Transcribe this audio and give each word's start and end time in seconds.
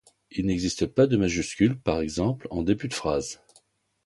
Il 0.31 0.47
n'existe 0.47 0.87
pas 0.87 1.05
de 1.05 1.15
majuscule, 1.15 1.79
par 1.79 2.01
exemple 2.01 2.47
en 2.49 2.63
début 2.63 2.87
de 2.87 2.93
phrase. 2.95 3.39